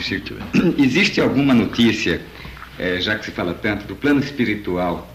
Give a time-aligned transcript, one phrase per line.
[0.00, 0.34] Chico.
[0.78, 2.20] Existe alguma notícia,
[2.78, 5.10] é, já que se fala tanto, do plano espiritual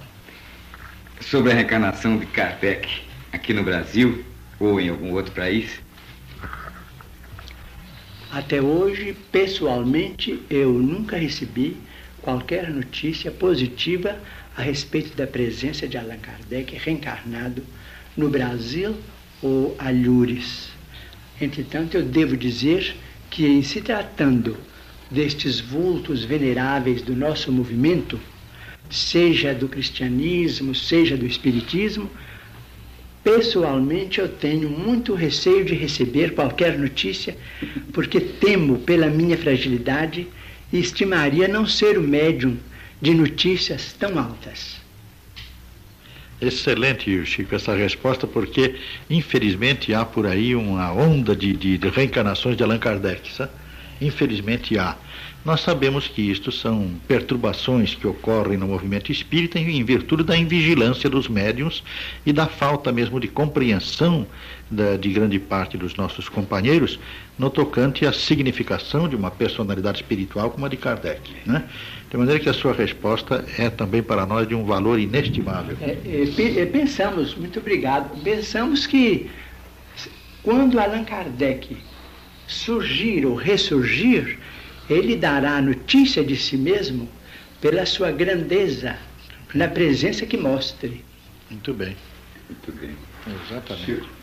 [1.22, 2.88] sobre a reencarnação de Kardec
[3.32, 4.24] aqui no Brasil
[4.60, 5.80] ou em algum outro país?
[8.32, 11.78] Até hoje, pessoalmente, eu nunca recebi
[12.22, 14.18] qualquer notícia positiva
[14.56, 17.64] a respeito da presença de Allan Kardec reencarnado
[18.16, 18.96] no Brasil
[19.42, 20.70] ou Alhures.
[21.42, 22.96] Entretanto, eu devo dizer
[23.30, 24.58] que, em se tratando
[25.10, 28.20] destes vultos veneráveis do nosso movimento,
[28.90, 32.10] seja do cristianismo, seja do espiritismo,
[33.24, 37.38] pessoalmente eu tenho muito receio de receber qualquer notícia,
[37.94, 40.28] porque temo pela minha fragilidade
[40.72, 42.58] e estimaria não ser o médium
[43.02, 44.78] de notícias tão altas.
[46.42, 52.56] Excelente, Chico, essa resposta, porque infelizmente há por aí uma onda de, de, de reencarnações
[52.58, 53.54] de Allan Kardec, sabe?
[54.02, 54.96] Infelizmente há.
[55.44, 61.10] Nós sabemos que isto são perturbações que ocorrem no movimento espírita em virtude da invigilância
[61.10, 61.82] dos médiums
[62.26, 64.28] e da falta mesmo de compreensão
[64.70, 67.00] da, de grande parte dos nossos companheiros
[67.38, 71.32] no tocante à significação de uma personalidade espiritual como a de Kardec.
[71.46, 71.64] Né?
[72.12, 75.78] De maneira que a sua resposta é também para nós de um valor inestimável.
[75.82, 75.98] É,
[76.58, 79.30] é, pensamos, muito obrigado, pensamos que
[80.44, 81.78] quando Allan Kardec
[82.50, 84.38] surgir ou ressurgir,
[84.90, 87.08] ele dará notícia de si mesmo
[87.62, 88.98] pela sua grandeza,
[89.54, 91.06] na presença que mostre.
[91.50, 91.96] Muito bem.
[92.50, 92.96] Muito bem.
[93.46, 94.19] Exatamente.